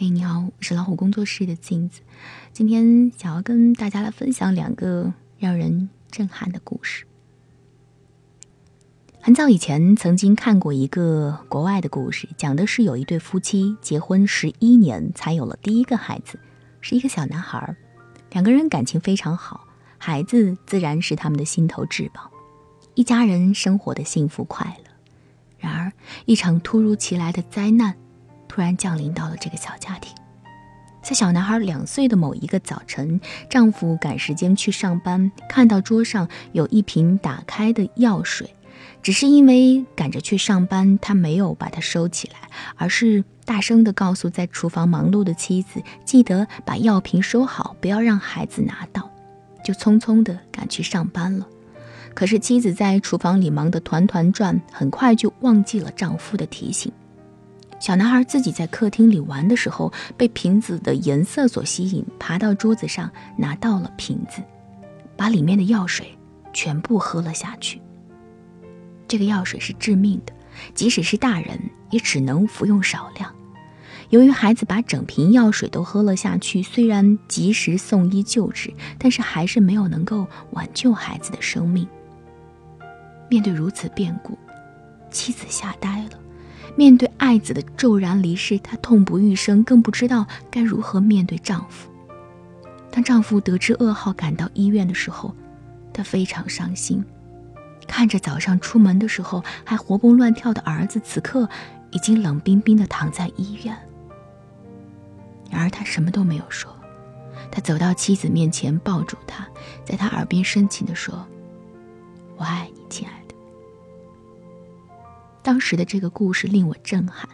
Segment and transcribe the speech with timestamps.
[0.00, 2.02] 嘿，你好，我是老虎工作室的镜子。
[2.52, 7.04] 今天想要跟大家来分享两个让人震撼的故事。
[9.20, 16.38] 很早以前，曾经看过一个国外的故事，讲的是有一对夫妻结婚十一年才有了第一个孩子，
[16.80, 17.74] 是一个小男孩。
[18.30, 19.66] 两个人感情非常好，
[19.98, 22.30] 孩子自然是他们的心头至宝，
[22.94, 24.92] 一家人生活的幸福快乐。
[25.58, 25.92] 然而，
[26.24, 27.96] 一场突如其来的灾难。
[28.58, 30.12] 突然降临到了这个小家庭，
[31.00, 38.52] 在小男孩两岁的某一个早晨，丈夫赶时间去上班，看到桌上有一瓶打开的药水，
[39.00, 49.08] 只是因为赶着去上班，他没有把它收起来，而是大声地告诉在厨房忙碌的妻子，记得把药瓶收好，不要让孩子拿到，
[49.64, 51.46] 就匆匆地赶去上班了。
[52.12, 56.90] 可是妻子在厨房里忙得团团转，很快就忘记了丈夫的提醒。
[57.80, 64.42] 小男孩自己在客厅里玩的时候，被瓶子的颜色所吸引，爬到桌子上拿到了瓶子，
[65.16, 66.18] 把里面的药水
[66.52, 67.80] 全部喝了下去。
[69.06, 70.32] 这个药水是致命的，
[70.74, 71.58] 即使是大人
[71.90, 73.32] 也只能服用少量。
[74.10, 81.86] 由于孩子把整瓶药水都喝了下去，虽然及时送医救治，但是还是没有能够挽救孩子的生命。
[83.30, 84.36] 面对如此变故，
[85.10, 86.18] 妻子吓呆了。
[86.78, 91.90] 面对爱子的骤然离世，她痛不欲生，更不知道该如何面对丈夫。
[92.88, 95.34] 当丈夫得知噩耗赶到医院的时候，
[95.92, 97.04] 她非常伤心，
[97.88, 101.48] 看着早上出门的时候还活蹦乱跳的儿子，此刻
[101.90, 103.76] 已经冷冰冰的躺在医院。
[105.50, 106.72] 然而他什么都没有说，
[107.50, 109.44] 他走到妻子面前，抱住她，
[109.84, 111.26] 在她耳边深情地说
[112.38, 113.27] ：“我爱你，亲爱的。”
[115.48, 117.26] 当时的这个故事令我震撼，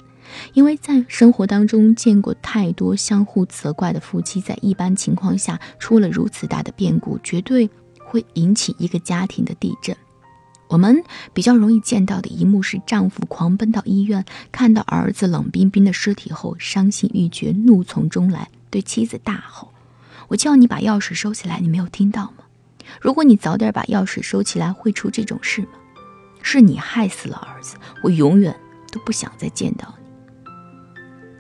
[0.53, 9.97] 因为在生活当中见过太多相互责怪的夫妻，在一般情况下出了如此大的变故，绝对会引起一个家庭的地震。
[10.69, 19.73] 我们比较容易见到的一幕是，丈夫狂奔到医院，看到儿子冷冰冰的尸体后，伤心欲绝，怒从中来，对妻子大吼
[20.31, 22.45] ：“我叫你把钥匙收起来，你没有听到吗？
[23.01, 25.71] 如果你早点把钥匙收起来，会出这种事吗？”
[26.47, 28.55] 是你害死了儿子，我永远
[28.93, 29.93] 都不想再见到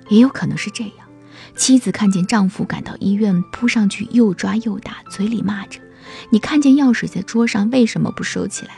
[0.08, 0.16] 你。
[0.16, 1.06] 也有可能是这样，
[1.54, 5.78] 妻子看见丈夫赶到医院，扑上去又抓又打，嘴里骂着
[6.32, 8.74] ：“你看见钥匙在桌上，为什么不收起来？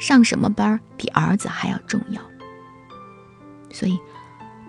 [0.00, 2.20] 上什么班比儿子还要重要？”
[3.70, 3.96] 所以，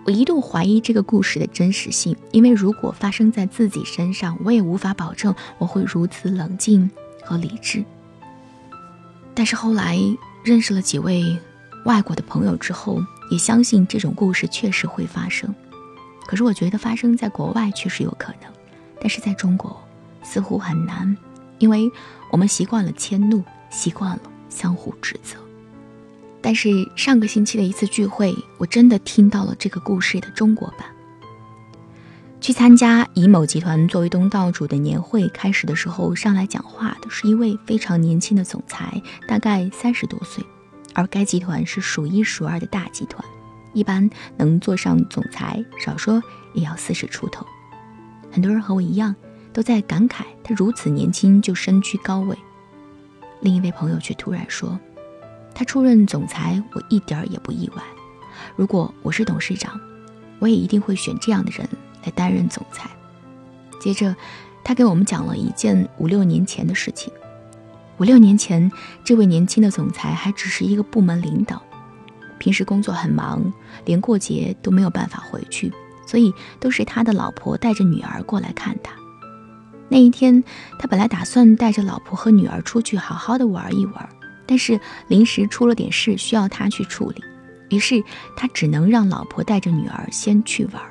[0.06, 6.88] 我一度怀疑这个故事的真实性，因为如果发生在自己身上，我也无法保证我会如此冷静
[7.24, 7.84] 和理智。
[9.34, 9.98] 但是后来。
[10.42, 11.38] 认识了几位
[11.84, 15.54] 外国的朋友之后，也相信这种故事确实会发生。
[16.26, 18.50] 可是我觉得发生在国外确实有可能，
[19.00, 19.80] 但是在中国
[20.22, 21.16] 似乎很难，
[21.58, 21.90] 因为
[22.30, 25.36] 我们习惯了迁怒，习惯了相互指责。
[26.40, 30.86] 但是上个星期的一次聚会，我真的听到了这个故事的中国版。
[32.40, 40.42] 去参加以某集团作为东道主的年会，开始的时候上来讲话的是一位非常年轻的总裁，大概三十多岁，
[40.94, 43.22] 而该集团是数一数二的大集团，
[43.74, 44.08] 一般
[44.38, 46.22] 能坐上总裁，少说
[46.54, 47.46] 也要四十出头。
[48.32, 49.14] 很多人和我一样，
[49.52, 52.34] 都在感慨他如此年轻就身居高位。
[53.40, 54.78] 另一位朋友却突然说，
[55.54, 57.82] 他出任总裁，我一点儿也不意外。
[58.56, 59.78] 如果我是董事长，
[60.38, 61.68] 我也一定会选这样的人。
[62.04, 62.90] 来担任总裁。
[63.80, 64.14] 接着，
[64.62, 67.12] 他给我们讲了一件五六年前的事情。
[67.98, 68.70] 五六年前，
[69.04, 71.62] 这位年轻的总裁还只是一个部门领导，
[72.38, 73.52] 平时工作很忙，
[73.84, 75.72] 连过节都没有办法回去，
[76.06, 78.92] 所以都是他的老婆带着女儿过来看他。
[79.88, 80.42] 那一天，
[80.78, 84.08] 他本来打算带着老婆和女儿出去好好的玩一玩，
[84.46, 87.22] 但是临时出了点事需要他去处理，
[87.70, 88.02] 于是
[88.36, 90.82] 他只能让老婆带着女儿先去玩。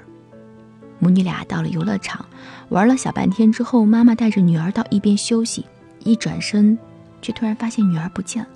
[0.99, 2.25] 母女俩到了游乐场，
[2.69, 5.65] 玩了小半天之后，妈妈带着女儿到一边休息，
[6.03, 6.77] 一转身，
[7.21, 8.49] 却突然发现女儿不见了。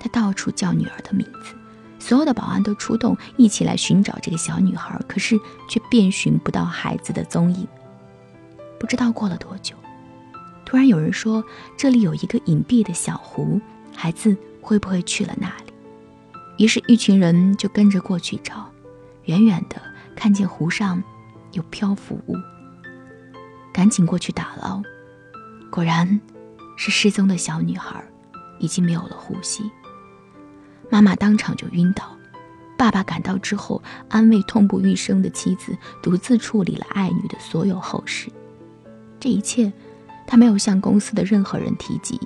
[0.00, 1.54] 她到处叫女儿的名字，
[1.98, 5.38] 所有的保安都出动，一起来寻找这个小女孩，可是
[5.68, 7.66] 却遍寻不到孩子的踪影。
[8.80, 9.76] 不知道过了多久，
[10.64, 11.44] 突然有人说
[11.76, 13.60] 这里有一个隐蔽的小湖，
[13.94, 15.72] 孩子会不会去了那里？
[16.64, 18.68] 于是，一群人就跟着过去找，
[19.26, 19.76] 远远的
[20.16, 21.02] 看见湖上。
[21.52, 22.36] 有漂浮物，
[23.72, 24.82] 赶紧过去打捞，
[25.70, 26.20] 果然
[26.76, 28.04] 是失踪的小女孩，
[28.58, 29.70] 已经没有了呼吸。
[30.90, 32.16] 妈妈当场就晕倒，
[32.76, 38.30] 爸爸赶到之后，安慰痛不欲生的妻子，独自处理了爱女的所有后事。
[39.20, 39.72] 这一切，
[40.26, 42.20] 他没有向公司的任何人提及，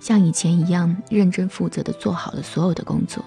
[0.00, 3.24] 像以前一样认真负责地做好了所有的工作。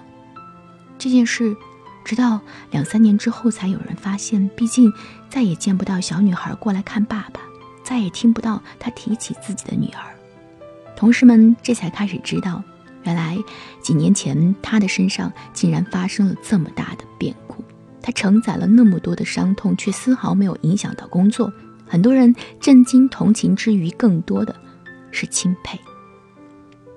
[0.98, 1.56] 这件事，
[2.04, 2.40] 直到
[2.70, 4.48] 两三年之后才有人发现。
[4.54, 4.92] 毕竟，
[5.28, 7.40] 再也见不到小女孩过来看爸爸，
[7.82, 10.14] 再也听不到他提起自己的女儿。
[10.96, 12.62] 同事们这才开始知道。
[13.02, 13.36] 原来
[13.82, 17.62] 几年前，他的身上竟然发生了这么大的变故。
[18.00, 21.52] 他承载了那么多的伤痛，却丝毫没有影响到工作。
[21.86, 24.54] 很多人震惊、同情之余，更多的
[25.10, 25.78] 是钦佩。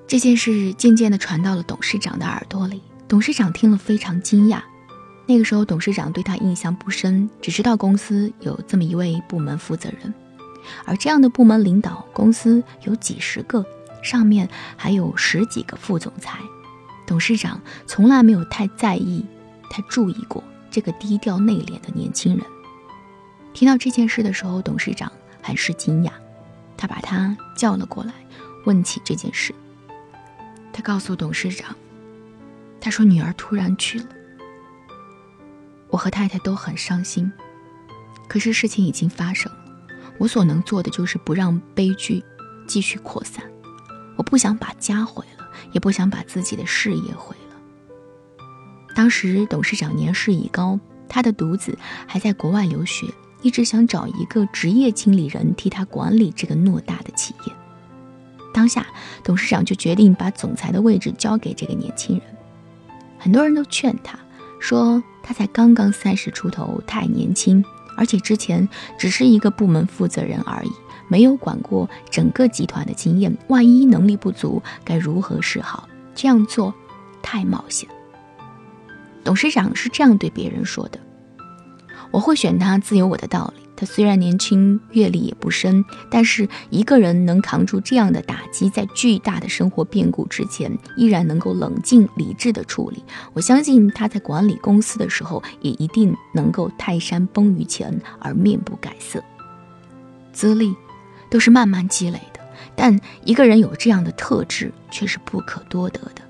[0.07, 2.81] 这件事渐渐地传到了董事长的耳朵里。
[3.09, 4.62] 董事长听了非常惊讶。
[5.27, 10.13] 那个时候，董事长对他印象不深，只知道公司有这么一位部门负责人，
[10.85, 13.65] 而这样的部门领导，公司有几十个。
[14.03, 14.47] 上面
[14.77, 16.39] 还有十几个副总裁，
[17.06, 19.25] 董事长从来没有太在意、
[19.69, 20.41] 太注意过
[20.71, 22.45] 这个低调内敛的年轻人。
[23.53, 26.12] 听到这件事的时候，董事长很是惊讶，
[26.77, 28.13] 他把他叫了过来，
[28.65, 29.53] 问起这件事。
[30.71, 31.75] 他告诉董事长，
[32.80, 34.06] 他说女儿突然去了，
[35.89, 37.31] 我和太太都很伤心，
[38.27, 39.59] 可是事情已经发生了，
[40.17, 42.23] 我所能做的就是不让悲剧
[42.67, 43.43] 继续扩散。
[44.15, 48.45] 我不想把家毁了，也不想把自己的事业毁了。
[48.95, 53.05] 当时董事长年事已高，他的独子还在国外留学，
[53.41, 57.53] 一直想找一个职业经理人替他管理这个偌大的企业。
[58.53, 58.87] 当下，
[59.23, 62.27] 董事长就决定把总裁的位置交给这个年轻人。
[63.19, 64.17] 很多人都劝他
[64.59, 67.63] 说，他才刚刚三十出头，太年轻，
[67.95, 68.68] 而且之前
[68.98, 70.71] 只是一个部门负责人而已。
[71.09, 75.88] 没有管过整个集团的经验，万一能力不足，该如何是好？
[76.13, 76.74] 这样做
[77.21, 77.88] 太冒险。
[79.24, 81.00] 董事长是这样对别人说的
[82.12, 83.66] ：“我会选他，自有我的道理。
[83.77, 93.01] 他虽然年轻，阅历也不深，但是一个人能扛住这样的打击，在巨大的生活变故之前，依然能够冷静理智的处理。
[93.33, 99.24] 我相信他在管理公司的时候，也一定能够泰山崩于前而面不改色。
[100.33, 100.75] 资历。”
[101.30, 102.39] 都是慢慢积累的，
[102.73, 106.21] 但一个人有这样的特质却是不可多得的。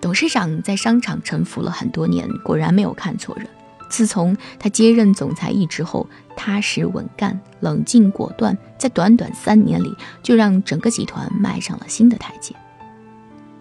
[0.00, 3.46] 董事长在商场沉浮了很多年，果然没有看错人。
[3.88, 12.54] 自从他接任总裁一职后，踏实稳干、冷静果断，在短短三年里就让整个集团迈上了新的台阶。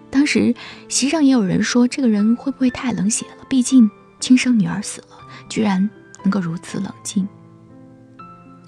[0.09, 0.55] 当时
[0.87, 3.45] 席上也有人说，这个人会不会太冷血了？
[3.49, 3.89] 毕竟
[4.19, 5.17] 亲生女儿死了，
[5.49, 5.89] 居然
[6.23, 7.27] 能够如此冷静。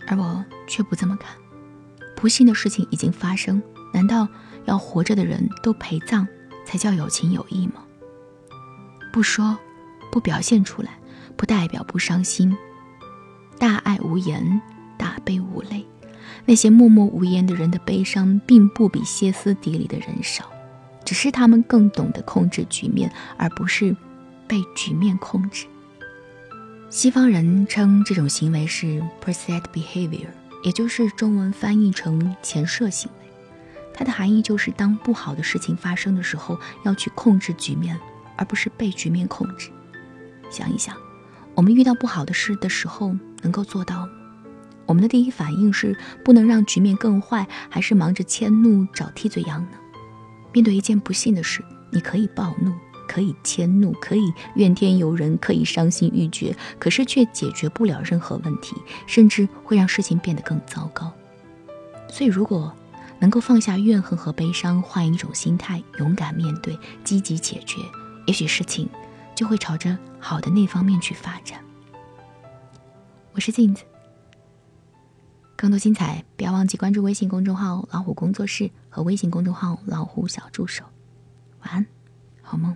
[0.07, 1.35] 而我却不这么看，
[2.15, 3.61] 不幸的事情已经发生，
[3.94, 4.27] 难道
[4.65, 6.27] 要活着的人都陪葬
[6.65, 7.83] 才叫有情有义吗？
[9.13, 9.57] 不说，
[10.11, 10.98] 不表现出来，
[11.39, 12.56] 不代表不伤心。
[13.57, 14.62] 大爱无言，
[14.97, 15.88] 大悲无泪。
[16.45, 20.51] 那些默默无言的人的悲伤，并不比歇斯底里的人少，
[21.06, 23.95] 只是他们更懂得控制局面，而不是
[24.50, 25.65] 被局面控制。
[26.89, 30.27] 西方人称这种行为是 preset behavior，
[30.62, 33.30] 也就是中文翻译成前设行为。
[33.94, 37.97] 它的含义就是，当不好的事情发生的时候，要去控制局面，
[38.35, 39.69] 而不是被局面控制。
[40.51, 40.97] 想一想，
[41.55, 44.07] 我们遇到不好的事的时候，能够做到？
[44.85, 49.77] 我们的第一反应是不能让局面更坏，还是忙着迁怒找替罪羊呢？
[50.51, 52.73] 面对一件不幸的事，你可以暴怒。
[53.07, 58.75] 可以迁怒，可以怨天尤人，可以伤心欲绝，可是却解决不了任何问题，
[59.07, 61.11] 甚至会让事情变得更糟糕。
[62.07, 62.71] 所以，如果
[63.18, 67.81] 能够放下怨恨和悲伤，换一种心态，勇敢面对，积极解决，
[68.27, 68.87] 也许事情
[69.39, 71.63] 就会朝着好的那方面去发展。
[73.31, 73.85] 我是镜子，
[75.55, 80.83] 更多精彩，不要忘记关注微信公众号“老虎工作室”和微信公众号“老虎小助手”。
[81.63, 81.85] 晚安，
[82.41, 82.75] 好梦。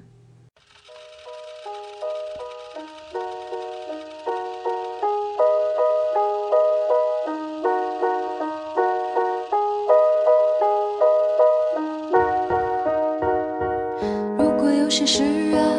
[14.37, 15.72] 如果有些事让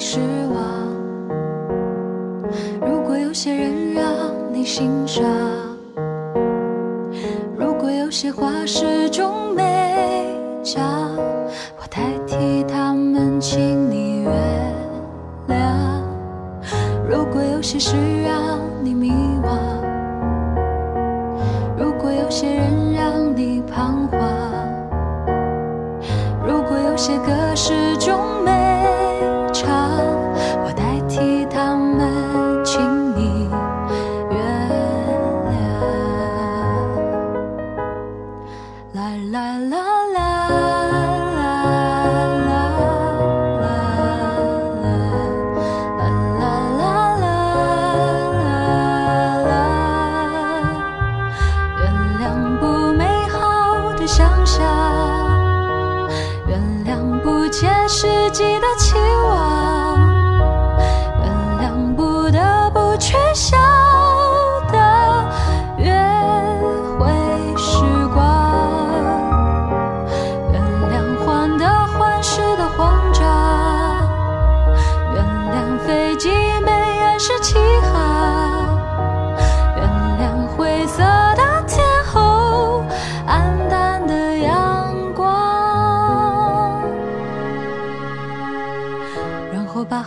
[0.00, 0.18] 失
[0.54, 0.64] 望，
[2.80, 4.02] 如果有些人让
[4.50, 5.22] 你心伤，
[7.54, 10.82] 如果有些话始终没讲，
[11.76, 14.32] 我代替他们，请你原
[15.48, 16.00] 谅。
[17.06, 19.10] 如果有些事让你迷
[19.42, 19.50] 惘，
[21.76, 24.18] 如果有些人让你彷徨，
[26.42, 28.69] 如果有些歌始终没。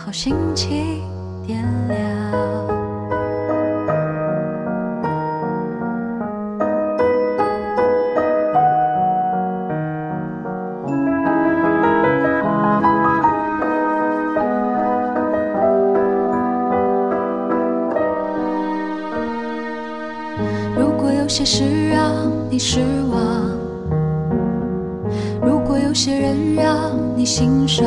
[0.04, 1.00] 好心情
[1.46, 1.98] 点亮。
[20.76, 22.78] 如果有些事让你失
[23.10, 23.48] 望，
[25.40, 27.86] 如果有些人让你心伤，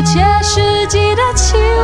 [0.00, 1.79] 不切实际的期望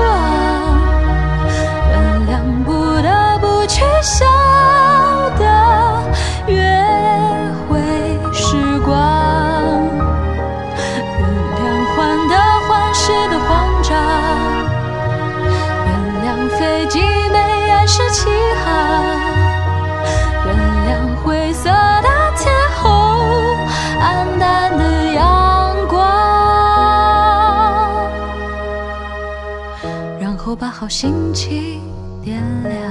[30.87, 31.83] 好心情
[32.23, 32.86] 点亮。